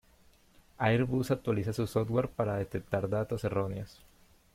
Airbus 0.79 1.29
actualiza 1.29 1.73
su 1.73 1.85
software 1.85 2.27
para 2.27 2.55
detectar 2.55 3.07
datos 3.07 3.43
erróneos. 3.43 4.01